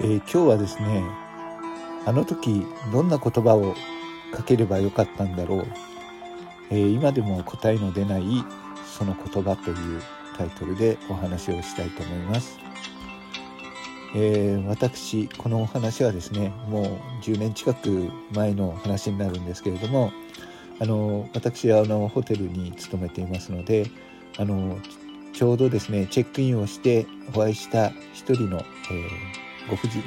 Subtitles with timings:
[0.00, 1.02] えー、今日はですね
[2.06, 3.74] あの時どんな言葉を
[4.32, 5.66] かければよかったんだろう、
[6.70, 8.22] えー、今でも答えの出ない
[8.86, 10.00] その言葉という
[10.36, 12.58] タイトルでお話をしたいと思います、
[14.14, 16.84] えー、私このお話はですねもう
[17.22, 20.12] 10年近く前の話になるんですけれども
[20.80, 23.86] あの私はあのホテルに勤めていますので
[24.38, 24.78] あの
[25.32, 29.37] ちょうどですねチェックインをしてお会いした一人の、えー
[29.68, 30.02] ご婦人、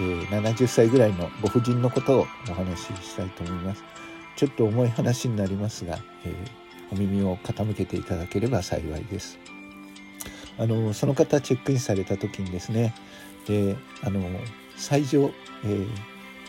[0.00, 3.84] えー、70歳ぐらいのご婦人のことをお話ししたいと思います。
[4.36, 9.38] ちょっと重い話になりますが、えー、お耳を傾けていただければ幸いです。
[10.58, 12.94] あのその方チェックインされた時にですね、
[13.46, 14.22] であの
[14.76, 15.30] 最上、
[15.64, 15.88] えー、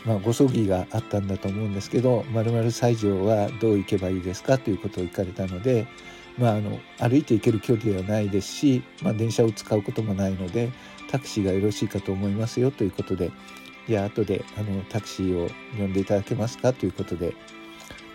[0.04, 5.86] まあ、ご葬儀があったんだと思うんですけど「まる西条はどう行けばいいですか?」ということを聞かれたので、
[6.38, 10.70] まあ、あの歩いて行ける距離ではないですし、まあ、電車を使うこともないので
[11.12, 13.30] タクシーがよろしいかと思いますよということで
[13.86, 16.72] じゃあ後であのタクシーを呼んでいただけますか？
[16.72, 17.36] ということで。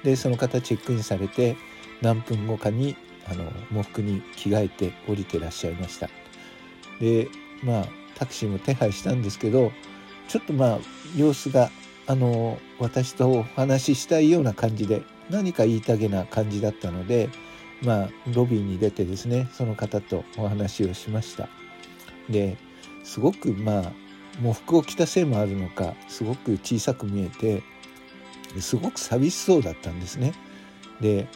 [0.03, 1.57] でその方チェックインされて
[2.01, 2.95] 何分後かに
[3.29, 6.09] あの喪服に着替えて降りてらっしゃいました。
[6.99, 7.27] で
[7.63, 9.71] まあタクシーも手配したんですけど
[10.27, 10.79] ちょっとまあ
[11.15, 11.69] 様子が
[12.05, 17.29] あの私とお話ししたいような感じで何か言いたげな感じだったので
[17.83, 21.49] まあロビーに出てですねその方とお話をしました。
[22.29, 22.57] で
[23.07, 23.93] すごくまあ
[24.41, 27.63] 喪服を着たせいもあるのかすごく小さく見えて
[28.59, 30.33] すごく寂しそうだったんですね。
[31.01, 31.27] で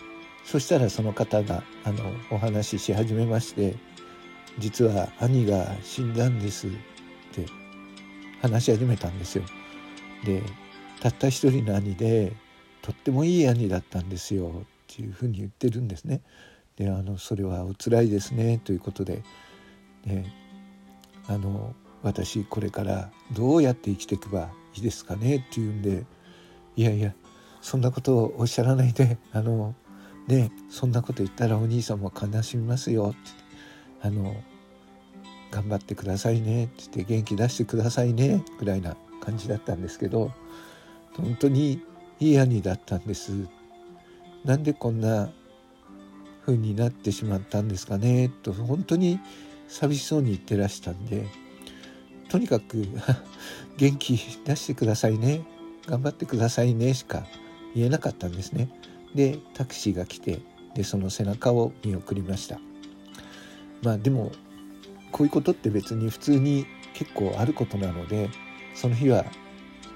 [0.44, 3.76] そしたらその方があのお話しし始めまして
[4.60, 6.72] 「実は兄が死んだんです」っ
[7.32, 7.46] て
[8.42, 9.44] 話し始めたんですよ。
[10.26, 10.44] で
[11.00, 12.34] たった一人の兄で
[12.82, 14.52] とってもいい兄だったんですよ
[14.92, 16.22] っていうふうに言ってるんですね。
[16.76, 19.24] であのそれはお辛いですねということで
[20.06, 20.26] で
[21.28, 25.38] あの私これからどうやって生きていけばいいですかね？
[25.38, 26.06] って言うんで
[26.76, 27.14] いやいや
[27.62, 29.76] そんなことをおっしゃらないであの
[30.28, 33.18] ねそんなこと言ったらお兄さんも悲しみますよって
[34.02, 34.36] あの
[35.52, 40.32] 頑張ってくださいねって言って元気出してくださいねぐらいな感じだったんですけど
[41.18, 41.82] 本当に
[42.20, 43.48] いい兄だったんです。
[44.46, 45.30] なんでこんな
[46.46, 48.30] 風になってしまったんですかね？
[48.42, 49.20] と本当に
[49.72, 51.26] 寂しそうに言ってらしたんで
[52.30, 52.86] とにかく
[53.78, 55.42] 元気出してくださいね。
[55.88, 57.26] 頑張ってくださいねしか
[57.74, 58.70] 言えなかったんですね。
[59.16, 60.40] でタクシーが来て
[60.76, 62.60] でその背中を見送りました。
[63.82, 64.32] まあでも
[65.12, 68.30] こういうことって別に普通に結構あることなので
[68.76, 69.26] その日は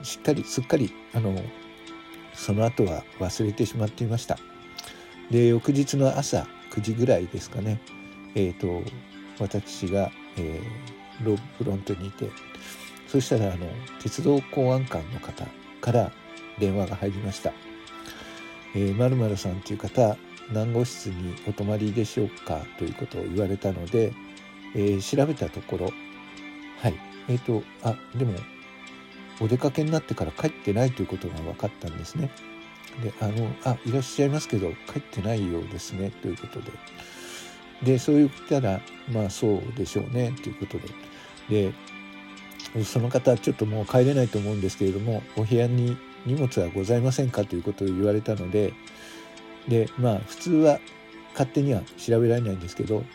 [0.04, 1.40] しっかりすっかりあの
[2.34, 4.40] その後は忘れてしまっていました。
[5.30, 7.80] で翌日の朝9時ぐらいですかね。
[8.36, 8.84] えっ、ー、と
[9.40, 12.30] 私が、えー、ロフロントにいて
[13.08, 13.68] そしたらあの
[14.02, 15.46] 鉄道公安官の方
[15.82, 16.12] から
[16.60, 17.54] 電話が入りました
[18.76, 20.18] 「えー、〇〇さんという方
[20.52, 24.14] 何号室にお泊まりでしょうか?」ということを言われたので、
[24.76, 25.92] えー、調べたところ
[26.80, 26.96] はい
[27.28, 28.34] えっ、ー、とあでも
[29.42, 32.30] お出かけになってから帰ってないということが分かったんですね。
[33.04, 36.72] であのあいらっしゃいますけど帰ってないようですねということで
[37.84, 38.82] でそう言ったら
[39.12, 40.90] まあそうでしょうねということで。
[41.50, 41.74] で
[42.84, 48.74] その方ちょっともう帰れないと思うんですけれどもお部屋に荷物はございませんかということを言われたので
[49.68, 50.80] でまあ普通は
[51.34, 53.06] 勝手には調べられないんですけど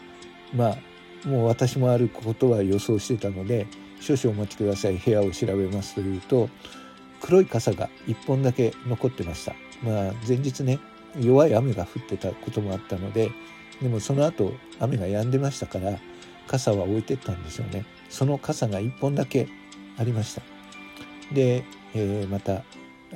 [0.55, 0.77] ま
[1.25, 3.67] あもう私もあることは予想してたので
[4.01, 6.49] 少々お待ちください部屋を調べますというと
[7.21, 9.55] 黒い傘が1本だけ残ってました。
[9.83, 10.79] まあ前日ね
[11.19, 13.31] 弱い雨が降ってたこともあったので
[13.83, 15.99] でもその後雨が止んでましたから
[16.47, 17.85] 傘は置いてったんですよね。
[18.09, 19.47] その傘が1本だけ
[19.97, 20.43] ありました。
[21.33, 22.65] で、えー、また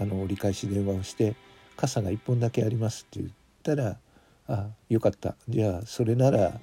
[0.00, 1.34] あの折り返し電話をして
[1.76, 3.32] 「傘が1本だけあります」って言っ
[3.62, 3.98] たら
[4.46, 5.34] 「あよかった。
[5.48, 6.60] じゃあそれなら、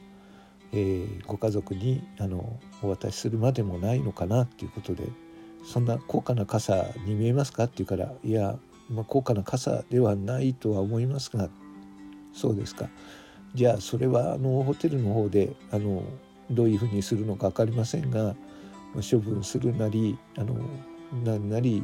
[0.71, 5.04] えー、ご家族にあのお渡しするまでもないのかな」っていうことで
[5.65, 8.57] 「そんな高価な傘に見えますか?」って言うから「いや、
[8.89, 11.50] まあ、高価な傘ではないとは思いますが
[12.33, 12.89] そうですか。
[13.53, 16.03] じゃあそれはあのホテルの方であの
[16.50, 18.36] どういうふうにするのか分かりませんが
[19.09, 20.56] 処分するなりあの
[21.24, 21.83] 何なり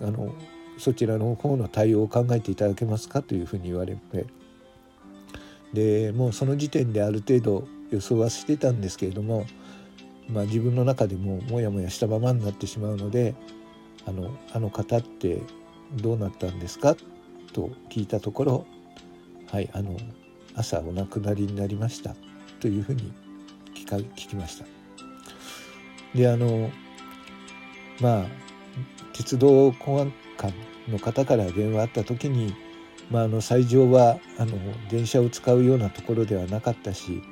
[0.00, 0.34] あの
[0.78, 4.26] そちらの方の対応を考えていただけますかというふうに言われて
[5.72, 9.46] でもうその時点である程度予想はしてたんですけれども、
[10.28, 13.34] まあ、自分の中でもモヤモヤしたままになってしまうので
[14.06, 15.42] 「あのあの方って
[15.96, 16.94] どうなったんですか?」
[17.52, 18.66] と聞いたところ
[19.50, 19.96] 「はいあの
[20.58, 22.14] 朝お亡くなりになりました。
[22.60, 23.12] というふうに
[23.74, 24.66] 聞か聞きました。
[26.14, 26.70] であの
[28.00, 28.26] まあ
[29.12, 30.52] 鉄道公安官
[30.88, 32.54] の方から電話あった時に、
[33.10, 34.58] まあ、あの斎場はあの
[34.90, 37.22] 電車を使うようなところではなかったし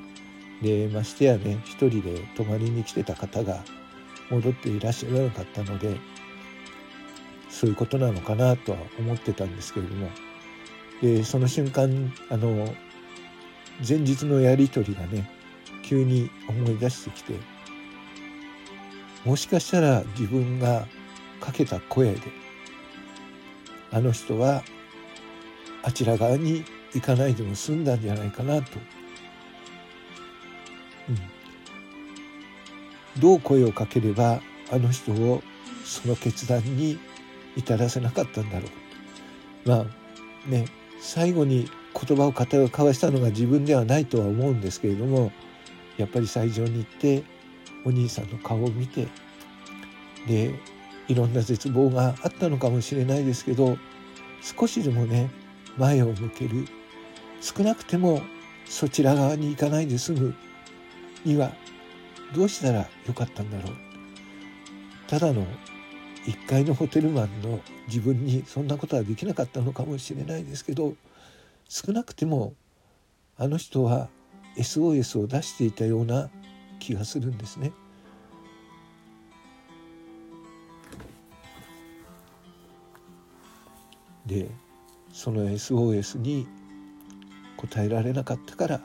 [0.63, 3.63] でましてやね一人で泊まりに来てた方が
[4.31, 5.97] 戻っていらっしゃらなかったので
[7.49, 10.09] そういうことなのかなとは思ってたんですけれども。
[11.03, 12.75] でその瞬間あの
[13.87, 15.29] 前日のやり取りがね
[15.83, 17.35] 急に思い出してきて
[19.25, 20.87] もしかしたら自分が
[21.41, 22.21] かけた声で
[23.93, 24.63] あの人は
[25.83, 28.79] あちら側に行かないでも済んだんじゃないかなと、
[31.09, 31.13] う
[33.19, 34.41] ん、どう声をかければ
[34.73, 35.43] あの人を
[35.85, 36.99] その決断に
[37.57, 38.67] 至らせなかったんだろ
[39.65, 39.69] う。
[39.69, 39.87] ま
[40.47, 40.67] あね
[41.01, 41.69] 最後に
[42.07, 45.33] 言葉を交わしたのが自分ではないとは思うんですけれども
[45.97, 47.25] やっぱり斎場に行って
[47.85, 49.09] お兄さんの顔を見て
[50.27, 50.55] で
[51.09, 53.79] いろんな絶望があったのかもしれないですけど
[54.43, 55.31] 少しでもね
[55.77, 56.67] 前を向ける。
[57.41, 58.23] 少なくても
[58.65, 60.35] そちら側に行かないで済む。
[61.25, 61.53] には
[62.35, 63.73] どうしたらよかったんだろう。
[65.09, 65.47] ただの
[66.27, 70.95] 一階のホテルマンの自分にそんなことはできなかったのかもしれないですけど
[71.69, 72.55] 少なくても
[73.37, 74.09] あの人は
[74.57, 76.31] SOS を出していたような
[76.79, 77.73] 気がするんですね。
[84.25, 84.51] で
[85.13, 86.49] その SOS に
[87.59, 88.81] 応えられなかったから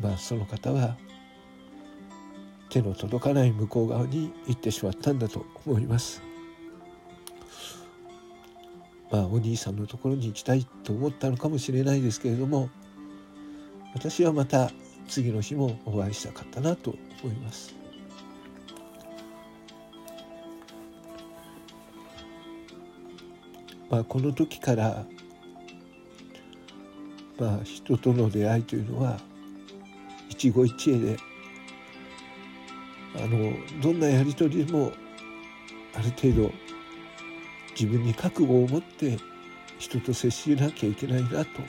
[0.00, 0.96] まあその方は
[2.68, 6.31] 手の届かない向こう側に行ってしまったんだと思います。
[9.12, 12.70] まあお兄さんのところに行きたいと思ったのかもしれないですけれども
[13.94, 14.70] 私はまた
[15.06, 17.74] 次の日もお会いしたかったなと思います。
[23.90, 25.04] まあ、この時から、
[27.38, 29.20] まあ、人との出会いというのは
[30.30, 31.18] 一期一会で
[33.16, 34.92] あのどんなやり取りでも
[35.94, 36.71] ある程度
[37.82, 39.18] 自分に覚悟を持って
[39.78, 41.62] 人と接しなきゃいけないなと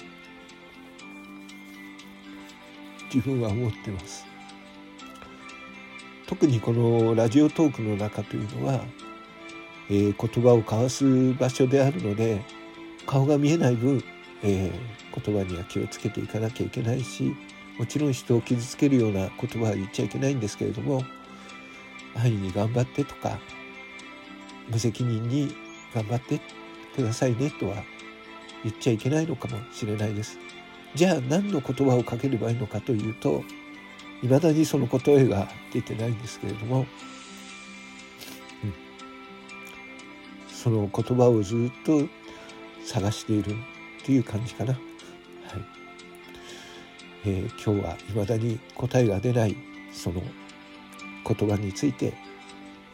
[3.13, 4.25] 自分は思ってます。
[6.27, 8.83] 特にこのラジオトークの中というのは
[9.89, 12.41] えー、言葉を交わす場所であるので
[13.05, 14.03] 顔が見えない分、
[14.41, 17.35] えー、言葉には気をつけていかなきゃいけないし
[17.77, 21.03] もちろん人を傷つけるような言葉は言っちゃいけないんですけれども
[22.15, 23.39] 安易に頑張ってとか
[24.69, 25.53] 無責任に
[25.93, 26.39] 頑張って
[26.95, 27.83] くださいねとは
[28.63, 30.37] 言っちゃいけないのかもしれないです。
[30.95, 33.43] じゃあ何の言葉をかければいいのかというと
[34.21, 36.85] いまだにその答えが出てないんですけれどもうん
[40.47, 42.07] その言葉をずっと
[42.85, 43.55] 探している
[44.05, 44.73] という感じかな。
[44.73, 44.81] はい
[47.25, 49.55] えー、今日は未だに答えが出ない
[49.91, 50.21] その
[51.25, 52.13] 言葉について、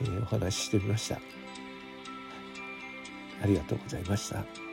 [0.01, 1.19] えー、お話ししてみました。
[3.41, 4.68] ありがとうございました。